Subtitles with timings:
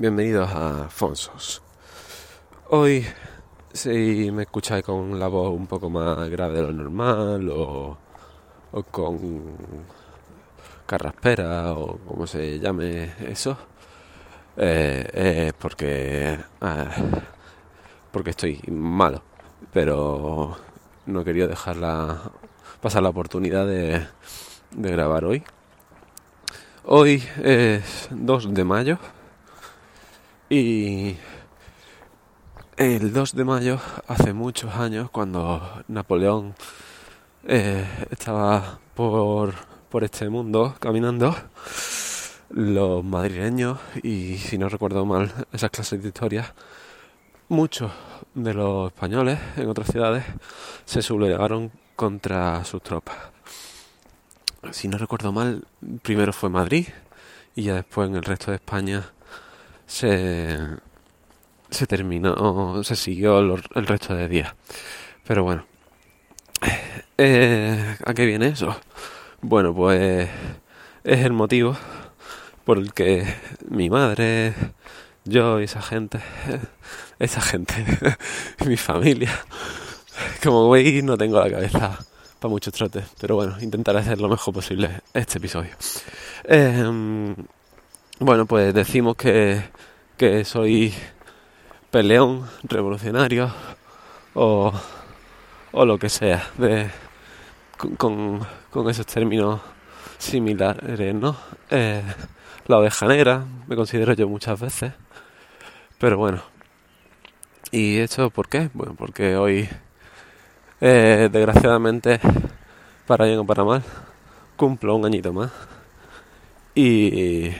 [0.00, 1.60] bienvenidos a Fonsos.
[2.70, 3.04] Hoy,
[3.70, 7.98] si me escucháis con la voz un poco más grave de lo normal o,
[8.90, 9.18] con
[10.86, 13.58] carraspera o como se llame eso,
[14.56, 16.88] eh, es porque, ah,
[18.10, 19.22] porque estoy malo.
[19.70, 20.56] Pero
[21.04, 22.22] no quería dejarla
[22.80, 24.06] pasar la oportunidad de,
[24.70, 25.42] de grabar hoy.
[26.86, 28.98] Hoy es 2 de mayo
[30.50, 31.16] y
[32.76, 36.56] el 2 de mayo, hace muchos años, cuando Napoleón
[37.44, 39.54] eh, estaba por,
[39.88, 41.36] por este mundo caminando,
[42.50, 46.52] los madrileños, y si no recuerdo mal esas clases de historia,
[47.48, 47.92] muchos
[48.34, 50.24] de los españoles en otras ciudades
[50.84, 53.16] se sublevaron contra sus tropas.
[54.72, 55.64] Si no recuerdo mal,
[56.02, 56.88] primero fue Madrid
[57.54, 59.12] y ya después en el resto de España
[59.90, 60.56] se,
[61.68, 64.54] se terminó, se siguió el resto de días.
[65.26, 65.66] Pero bueno,
[67.18, 68.76] eh, ¿a qué viene eso?
[69.42, 70.28] Bueno, pues
[71.02, 71.76] es el motivo
[72.64, 73.26] por el que
[73.68, 74.54] mi madre,
[75.24, 76.20] yo y esa gente,
[77.18, 77.84] esa gente,
[78.66, 79.32] mi familia,
[80.42, 81.98] como veis no tengo la cabeza
[82.38, 85.72] para muchos trotes, pero bueno, intentaré hacer lo mejor posible este episodio.
[86.44, 87.34] Eh,
[88.22, 89.62] bueno, pues decimos que,
[90.20, 90.92] que soy
[91.90, 93.50] peleón, revolucionario
[94.34, 94.70] o,
[95.72, 96.90] o lo que sea, de,
[97.96, 99.62] con, con esos términos
[100.18, 101.38] similares, ¿no?
[101.70, 102.02] Eh,
[102.66, 104.92] la oveja negra, me considero yo muchas veces,
[105.98, 106.42] pero bueno.
[107.70, 108.68] ¿Y esto por qué?
[108.74, 109.70] Bueno, porque hoy,
[110.82, 112.20] eh, desgraciadamente,
[113.06, 113.82] para bien o para mal,
[114.58, 115.50] cumplo un añito más.
[116.74, 117.52] Y,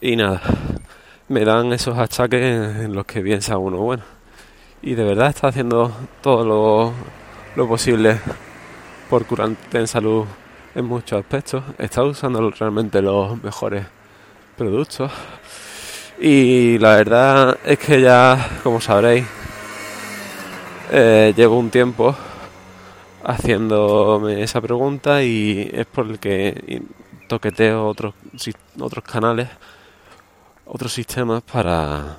[0.00, 0.40] y nada,
[1.28, 2.42] me dan esos achaques
[2.84, 4.02] en los que piensa uno, bueno,
[4.82, 6.92] y de verdad está haciendo todo lo,
[7.56, 8.18] lo posible
[9.08, 10.24] por curarte en salud
[10.74, 13.86] en muchos aspectos, está usando realmente los mejores
[14.56, 15.10] productos.
[16.20, 19.26] Y la verdad es que ya, como sabréis,
[20.92, 22.14] eh, llevo un tiempo
[23.24, 26.82] haciéndome esa pregunta y es por el que
[27.26, 28.14] toqueteo otros,
[28.78, 29.48] otros canales
[30.66, 32.18] otros sistemas para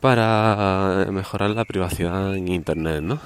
[0.00, 3.20] para mejorar la privacidad en internet, ¿no?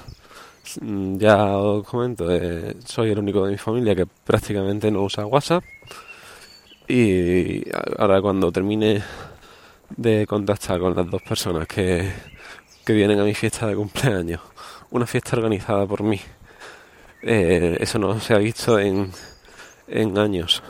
[1.17, 5.63] Ya os comento, eh, soy el único de mi familia que prácticamente no usa WhatsApp
[6.87, 7.63] y
[7.97, 9.03] ahora cuando termine
[9.95, 12.11] de contactar con las dos personas que,
[12.85, 14.41] que vienen a mi fiesta de cumpleaños,
[14.91, 16.19] una fiesta organizada por mí,
[17.21, 19.11] eh, eso no se ha visto en,
[19.87, 20.63] en años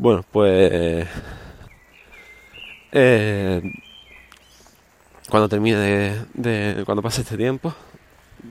[0.00, 1.06] bueno, pues
[2.90, 3.62] eh,
[5.28, 7.74] cuando termine de, cuando pase este tiempo,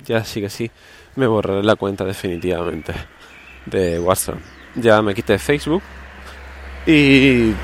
[0.06, 0.70] ya sí que sí,
[1.16, 2.94] me borraré la cuenta definitivamente
[3.66, 4.38] de WhatsApp.
[4.76, 5.82] Ya me quité Facebook
[6.86, 7.56] y,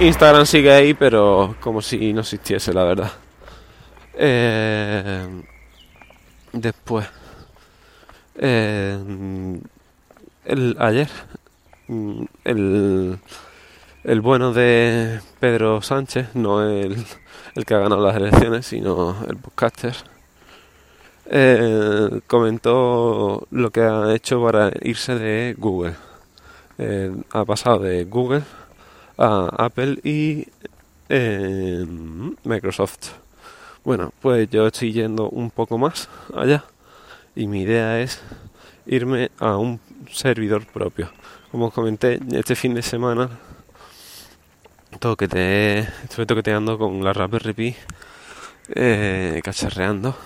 [0.00, 3.12] Instagram sigue ahí, pero como si no existiese, la verdad.
[4.14, 5.42] Eh,
[6.54, 7.06] después,
[8.38, 8.98] eh,
[10.46, 11.08] el, ayer
[12.44, 13.18] el,
[14.04, 16.96] el bueno de Pedro Sánchez, no el,
[17.54, 19.94] el que ha ganado las elecciones, sino el podcaster,
[21.30, 25.94] eh, comentó lo que ha hecho para irse de Google.
[26.78, 28.42] Eh, ha pasado de Google
[29.18, 30.46] a Apple y
[31.08, 31.84] eh,
[32.44, 33.10] Microsoft.
[33.84, 36.64] Bueno, pues yo estoy yendo un poco más allá
[37.34, 38.20] y mi idea es
[38.86, 41.10] irme a un servidor propio
[41.50, 43.30] como os comenté, este fin de semana
[45.00, 47.76] toquete, estuve toqueteando con la Raspberry Pi,
[48.74, 50.16] eh, cacharreando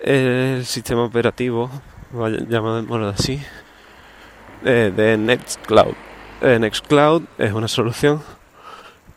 [0.00, 1.70] el sistema operativo,
[2.12, 3.40] llamémoslo así,
[4.64, 5.94] eh, de Nextcloud.
[6.42, 8.22] Eh, Nextcloud es una solución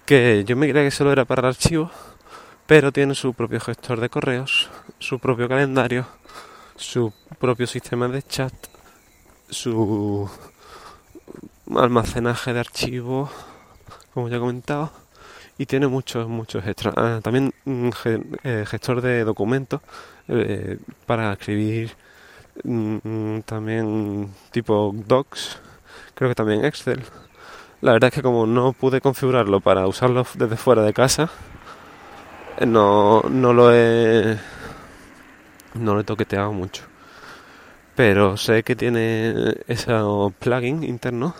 [0.06, 1.92] que yo me creía que solo era para archivos,
[2.66, 4.69] pero tiene su propio gestor de correos,
[5.00, 6.07] su propio calendario,
[6.75, 8.54] su propio sistema de chat,
[9.50, 10.30] su
[11.75, 13.30] almacenaje de archivos,
[14.13, 14.92] como ya he comentado,
[15.57, 16.94] y tiene muchos, muchos extras.
[16.98, 17.92] Ah, también un
[18.44, 19.81] eh, gestor de documentos
[20.27, 21.92] eh, para escribir
[22.63, 25.60] mm, mm, también tipo docs,
[26.13, 27.04] creo que también Excel.
[27.81, 31.30] La verdad es que como no pude configurarlo para usarlo desde fuera de casa,
[32.57, 34.38] eh, no, no lo he
[35.75, 36.83] no lo he toqueteado mucho.
[37.95, 39.94] Pero sé que tiene ese
[40.39, 41.33] plugin interno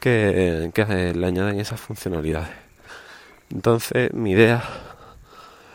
[0.00, 0.70] que,
[1.14, 2.50] le añaden esas funcionalidades.
[3.50, 4.62] Entonces mi idea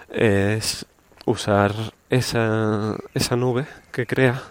[0.10, 0.86] es
[1.25, 1.74] usar
[2.10, 4.42] esa, esa nube que crea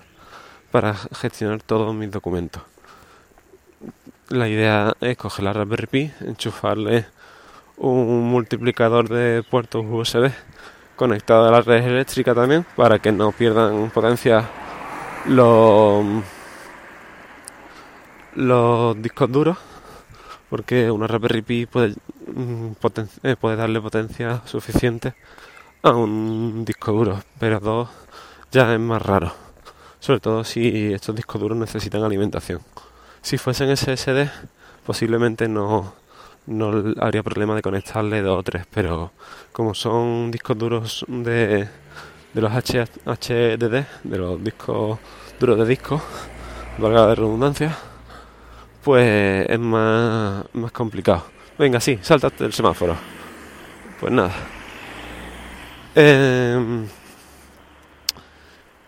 [0.70, 2.62] para gestionar todos mis documentos.
[4.28, 7.06] La idea es coger la Raspberry Pi, enchufarle
[7.76, 10.30] un multiplicador de puertos USB
[10.96, 14.44] conectado a la red eléctrica también para que no pierdan potencia
[15.26, 16.22] los,
[19.02, 19.58] discos duros
[20.48, 21.94] porque una Raspberry Pi puede,
[22.26, 22.72] mm,
[23.22, 25.14] eh, puede darle potencia suficiente
[25.82, 27.88] a un disco duro, pero dos
[28.50, 29.32] ya es más raro,
[30.00, 32.60] sobre todo si estos discos duros necesitan alimentación.
[33.20, 34.30] Si fuesen SSD,
[34.86, 35.92] posiblemente no,
[36.46, 39.12] no habría problema de conectarle dos o tres, pero
[39.52, 41.68] como son discos duros de,
[42.38, 44.98] de los HDD, de los discos
[45.40, 46.00] duros de disco,
[46.78, 47.76] valga la redundancia,
[48.84, 51.24] pues es más, más complicado.
[51.58, 52.94] Venga, sí, saltate el semáforo.
[53.98, 54.30] Pues nada.
[55.96, 56.86] Em,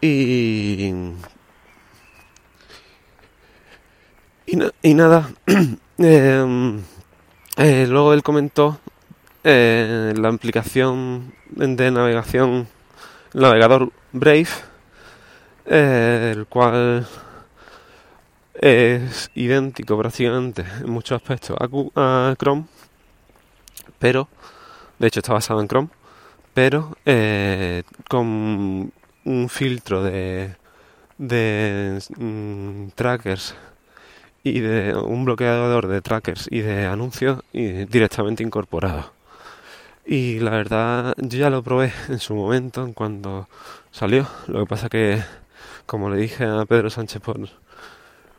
[0.00, 0.94] y,
[4.82, 5.28] y, nada.
[6.02, 6.80] Em,
[7.58, 8.78] eh, luego él comentó
[9.44, 12.66] eh, la aplicación de navegación,
[13.34, 14.48] navegador Brave,
[15.66, 17.06] eh, el cual
[18.54, 22.64] es idéntico prácticamente en muchos aspectos a, Chrome,
[23.98, 24.28] pero,
[24.98, 25.88] de hecho está basado en Chrome,
[26.54, 26.96] pero
[28.08, 28.92] con
[29.24, 30.56] un filtro de,
[31.18, 33.54] de mm, trackers
[34.42, 39.12] y de un bloqueador de trackers y de anuncios y directamente incorporado.
[40.10, 43.48] Y la verdad, yo ya lo probé en su momento, en cuando
[43.92, 44.26] salió.
[44.48, 45.22] Lo que pasa que,
[45.86, 47.38] como le dije a Pedro Sánchez por,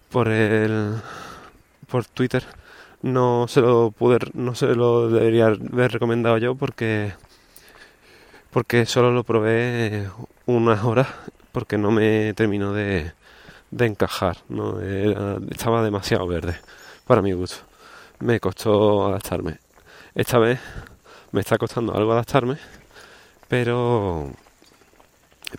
[0.09, 0.95] por el,
[1.87, 2.43] por Twitter,
[3.03, 7.13] no se lo pude, no se lo debería haber recomendado yo porque,
[8.51, 10.09] porque solo lo probé
[10.47, 11.07] unas horas,
[11.53, 13.13] porque no me terminó de,
[13.71, 14.81] de encajar, ¿no?
[14.81, 16.55] estaba demasiado verde
[17.07, 17.63] para mi gusto.
[18.19, 19.59] Me costó adaptarme.
[20.13, 20.59] Esta vez
[21.31, 22.57] me está costando algo adaptarme,
[23.47, 24.31] pero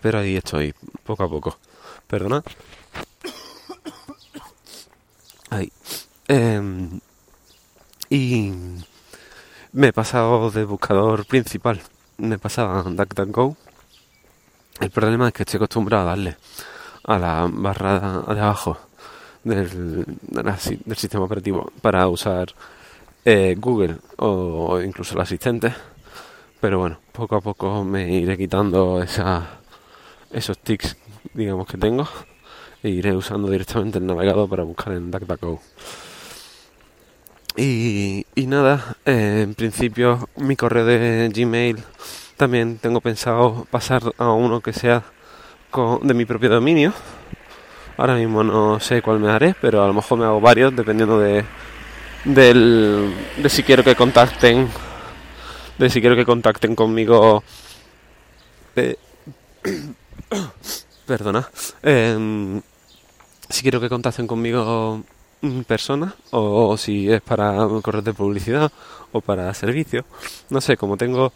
[0.00, 0.74] pero ahí estoy,
[1.04, 1.58] poco a poco.
[2.06, 2.42] Perdona.
[5.50, 5.70] Ahí.
[6.28, 7.00] Em,
[8.08, 8.52] y
[9.72, 11.80] me he pasado de buscador principal.
[12.18, 13.56] Me he pasado a DuckDuckGo.
[14.80, 16.36] El problema es que estoy acostumbrado a darle
[17.04, 18.78] a la barra de abajo
[19.44, 22.54] del, del sistema operativo para usar
[23.24, 25.72] eh, Google o, incluso el asistente.
[26.60, 29.60] Pero bueno, poco a poco me iré quitando esa,
[30.30, 30.96] esos tics,
[31.34, 32.08] digamos, que tengo
[32.82, 35.60] e iré usando directamente el navegador para buscar en DuckDuckGo.
[37.56, 41.82] Y, y nada, eh, en principio mi correo de Gmail
[42.36, 45.04] también tengo pensado pasar a uno que sea
[46.02, 46.92] de mi propio dominio.
[47.96, 51.18] Ahora mismo no sé cuál me haré, pero a lo mejor me hago varios dependiendo
[51.18, 51.44] de,
[52.24, 54.68] del, de si quiero que contacten,
[55.78, 57.44] de si quiero que contacten conmigo.
[61.06, 61.48] perdona.
[61.82, 62.60] Em,
[63.48, 65.04] si quiero que contacten conmigo
[65.66, 68.72] personas o, si es para correr de publicidad
[69.12, 70.04] o para servicio.
[70.50, 71.32] No sé, como tengo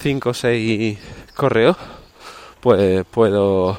[0.00, 0.98] 5 o 6
[1.34, 1.76] correos
[2.60, 3.78] pues puedo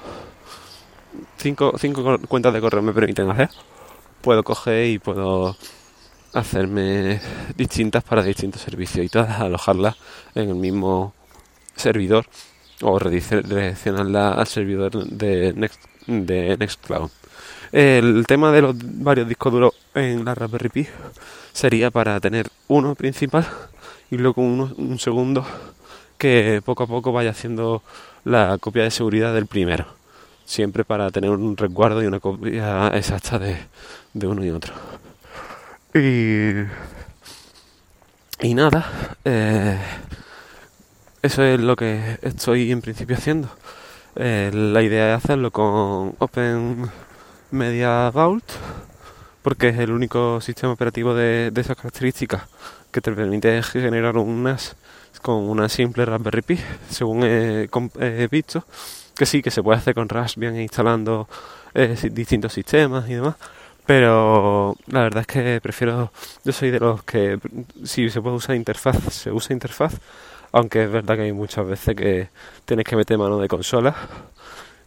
[1.38, 3.50] cinco, cinco cuentas de correo me permiten hacer
[4.22, 5.56] puedo coger y puedo
[6.40, 7.20] hacerme
[7.56, 9.96] distintas para distintos servicios y todas alojarlas
[10.36, 11.14] en el mismo
[11.76, 12.26] servidor
[12.82, 17.10] o redireccionarlas al servidor de, Next, de Nextcloud.
[17.72, 20.88] El tema de los varios discos duros en la Raspberry Pi
[21.52, 23.46] sería para tener uno principal
[24.10, 25.46] y luego uno, un segundo
[26.18, 27.84] que poco a poco vaya haciendo
[28.24, 29.86] la copia de seguridad del primero.
[30.46, 33.58] Siempre para tener un resguardo y una copia exacta de,
[34.26, 34.74] uno y otro.
[36.00, 36.68] Y,
[38.42, 39.80] y nada, eh,
[41.24, 43.50] eso es lo que estoy en principio haciendo.
[44.16, 46.88] Eh, la idea es hacerlo con Open
[47.50, 48.46] Media Vault,
[49.42, 52.44] porque es el único sistema operativo de, esas características
[52.92, 54.76] que te permite generar un NAS
[55.24, 58.66] con una simple Raspberry Pi, según he, visto,
[59.16, 61.28] que sí, que se puede hacer con Raspbian instalando
[61.74, 63.36] eh, distintos sistemas y demás,
[63.88, 66.12] pero la verdad es que prefiero,
[66.44, 67.40] yo soy de los que
[67.86, 69.96] si se puede usar interfaz, se usa interfaz,
[70.52, 72.30] aunque es verdad que hay muchas veces que
[72.66, 73.96] tienes que meter mano de consola.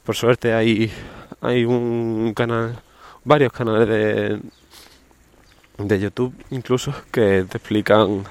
[0.05, 0.93] Por suerte hay,
[1.41, 2.79] hay un canal,
[3.25, 4.41] varios canales de,
[5.79, 8.25] de YouTube incluso que te explican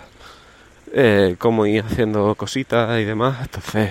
[0.93, 3.39] eh, cómo ir haciendo cositas y demás.
[3.41, 3.89] Entonces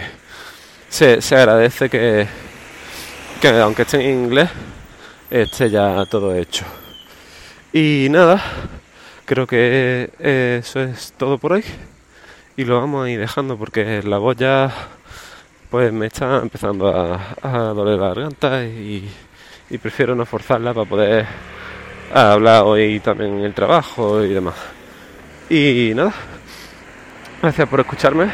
[0.89, 2.29] se, se agradece que,
[3.41, 4.51] que aunque esté en inglés
[5.31, 6.65] esté ya todo hecho.
[7.73, 8.43] Y nada,
[9.25, 11.65] creo que eso es todo por hoy
[12.57, 14.73] y lo vamos a ir dejando porque la voz ya
[15.71, 19.09] pues me está empezando a, a doler la garganta y,
[19.71, 21.27] y prefiero no forzarla para poder
[22.13, 24.57] hablar hoy también en el trabajo y demás.
[25.51, 26.13] Y nada,
[27.43, 28.31] gracias por escucharme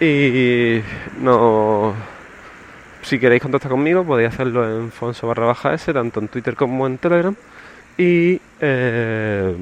[0.00, 0.80] y
[1.20, 1.94] no
[3.08, 6.86] si queréis contactar conmigo podéis hacerlo en Fonso barra baja S, tanto en Twitter como
[6.86, 7.34] en Telegram.
[7.96, 9.56] Y eh,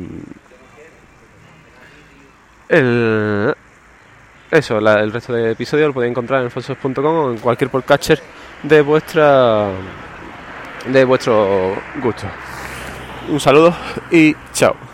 [2.68, 3.54] el,
[4.50, 8.20] eso, el resto de episodios lo podéis encontrar en fonsos.com o en cualquier podcatcher
[8.62, 9.68] de vuestra
[10.86, 12.26] de vuestro gusto.
[13.28, 13.74] Un saludo
[14.10, 14.85] y chao.